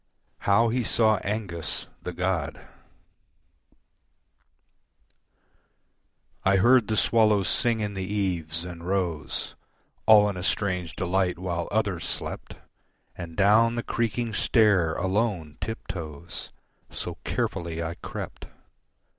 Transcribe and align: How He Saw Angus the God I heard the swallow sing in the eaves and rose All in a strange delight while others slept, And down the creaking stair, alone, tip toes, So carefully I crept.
How 0.49 0.69
He 0.69 0.83
Saw 0.83 1.17
Angus 1.17 1.87
the 2.01 2.11
God 2.11 2.59
I 6.43 6.55
heard 6.57 6.87
the 6.87 6.97
swallow 6.97 7.43
sing 7.43 7.81
in 7.81 7.93
the 7.93 8.01
eaves 8.03 8.65
and 8.65 8.83
rose 8.87 9.53
All 10.07 10.27
in 10.27 10.37
a 10.37 10.41
strange 10.41 10.95
delight 10.95 11.37
while 11.37 11.69
others 11.71 12.05
slept, 12.07 12.55
And 13.15 13.37
down 13.37 13.75
the 13.75 13.83
creaking 13.83 14.33
stair, 14.33 14.95
alone, 14.95 15.59
tip 15.61 15.85
toes, 15.87 16.51
So 16.89 17.19
carefully 17.23 17.83
I 17.83 17.93
crept. 17.93 18.47